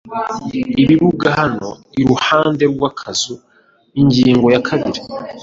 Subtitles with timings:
[0.81, 1.69] ibibuga hano
[2.01, 3.33] iruhande rw'akazu?-
[4.01, 4.99] ingingo ya kabiri.”